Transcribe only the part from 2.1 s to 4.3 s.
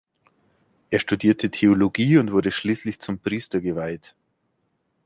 und wurde schließlich zum Priester geweiht.